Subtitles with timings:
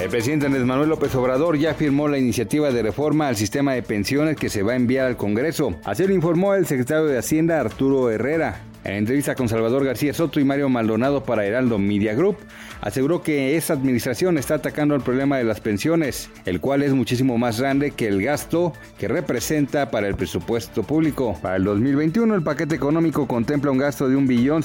[0.00, 3.82] El presidente Andrés Manuel López Obrador ya firmó la iniciativa de reforma al sistema de
[3.82, 5.74] pensiones que se va a enviar al Congreso.
[5.84, 8.60] Así lo informó el secretario de Hacienda Arturo Herrera.
[8.84, 12.36] En entrevista con Salvador García Soto y Mario Maldonado para Heraldo Media Group,
[12.80, 17.38] aseguró que esta administración está atacando el problema de las pensiones, el cual es muchísimo
[17.38, 21.36] más grande que el gasto que representa para el presupuesto público.
[21.42, 24.62] Para el 2021, el paquete económico contempla un gasto de un billón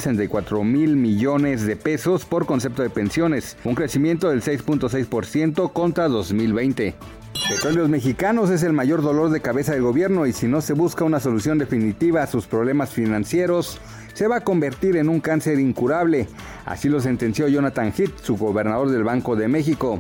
[0.64, 6.94] mil millones de pesos por concepto de pensiones, un crecimiento del 6.6% contra 2020.
[7.34, 11.04] Petróleos Mexicanos es el mayor dolor de cabeza del gobierno y si no se busca
[11.04, 13.80] una solución definitiva a sus problemas financieros,
[14.14, 16.28] se va a convertir en un cáncer incurable.
[16.66, 20.00] Así lo sentenció Jonathan Heath, su gobernador del Banco de México.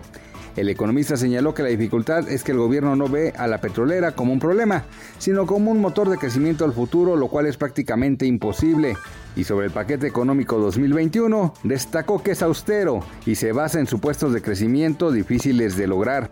[0.56, 4.12] El economista señaló que la dificultad es que el gobierno no ve a la petrolera
[4.12, 4.86] como un problema,
[5.18, 8.96] sino como un motor de crecimiento al futuro, lo cual es prácticamente imposible.
[9.36, 14.32] Y sobre el paquete económico 2021, destacó que es austero y se basa en supuestos
[14.32, 16.30] de crecimiento difíciles de lograr.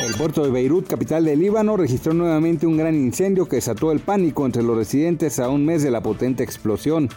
[0.00, 3.98] El puerto de Beirut, capital del Líbano, registró nuevamente un gran incendio que desató el
[3.98, 7.08] pánico entre los residentes a un mes de la potente explosión.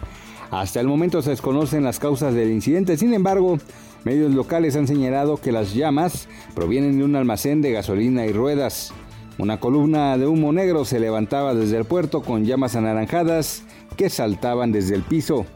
[0.50, 3.58] Hasta el momento se desconocen las causas del incidente, sin embargo,
[4.04, 8.92] medios locales han señalado que las llamas provienen de un almacén de gasolina y ruedas.
[9.38, 13.62] Una columna de humo negro se levantaba desde el puerto con llamas anaranjadas
[13.96, 15.46] que saltaban desde el piso.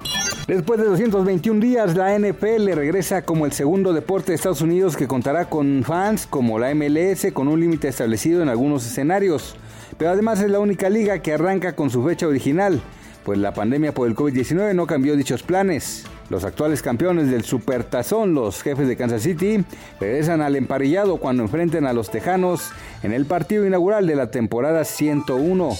[0.47, 5.09] Después de 221 días, la NFL regresa como el segundo deporte de Estados Unidos que
[5.09, 9.57] contará con fans como la MLS con un límite establecido en algunos escenarios.
[9.99, 12.81] Pero además es la única liga que arranca con su fecha original,
[13.25, 16.05] pues la pandemia por el COVID-19 no cambió dichos planes.
[16.31, 19.65] Los actuales campeones del Supertazón, los jefes de Kansas City,
[19.99, 22.71] regresan al emparillado cuando enfrenten a los Tejanos
[23.03, 25.77] en el partido inaugural de la temporada 101.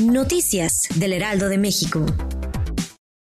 [0.00, 2.06] Noticias del Heraldo de México.